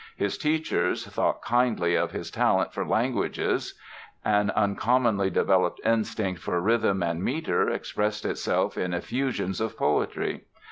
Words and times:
His 0.17 0.35
teachers 0.35 1.05
thought 1.05 1.43
kindly 1.43 1.93
of 1.93 2.09
his 2.11 2.31
talent 2.31 2.73
for 2.73 2.83
languages. 2.83 3.79
An 4.25 4.49
uncommonly 4.55 5.29
developed 5.29 5.79
instinct 5.85 6.41
for 6.41 6.59
rhythm 6.59 7.03
and 7.03 7.23
meter 7.23 7.69
expressed 7.69 8.25
itself 8.25 8.79
in 8.79 8.95
effusions 8.95 9.61
of 9.61 9.77
poetry. 9.77 10.45